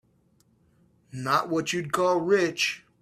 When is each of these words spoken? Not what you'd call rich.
Not 1.11 1.49
what 1.49 1.73
you'd 1.73 1.93
call 1.93 2.21
rich. 2.21 2.83